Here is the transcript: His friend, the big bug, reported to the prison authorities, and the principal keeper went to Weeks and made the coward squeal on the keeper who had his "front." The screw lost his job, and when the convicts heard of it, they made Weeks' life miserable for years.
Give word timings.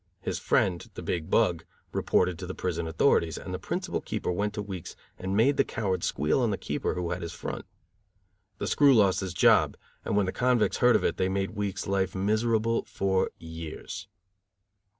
His 0.19 0.39
friend, 0.39 0.89
the 0.95 1.03
big 1.03 1.29
bug, 1.29 1.63
reported 1.91 2.39
to 2.39 2.47
the 2.47 2.55
prison 2.55 2.87
authorities, 2.87 3.37
and 3.37 3.53
the 3.53 3.59
principal 3.59 4.01
keeper 4.01 4.31
went 4.31 4.55
to 4.55 4.61
Weeks 4.63 4.95
and 5.19 5.37
made 5.37 5.57
the 5.57 5.63
coward 5.63 6.03
squeal 6.03 6.39
on 6.41 6.49
the 6.49 6.57
keeper 6.57 6.95
who 6.95 7.11
had 7.11 7.21
his 7.21 7.33
"front." 7.33 7.65
The 8.57 8.65
screw 8.65 8.95
lost 8.95 9.19
his 9.19 9.35
job, 9.35 9.77
and 10.03 10.17
when 10.17 10.25
the 10.25 10.31
convicts 10.31 10.77
heard 10.77 10.95
of 10.95 11.03
it, 11.03 11.17
they 11.17 11.29
made 11.29 11.51
Weeks' 11.51 11.85
life 11.85 12.15
miserable 12.15 12.83
for 12.85 13.29
years. 13.37 14.07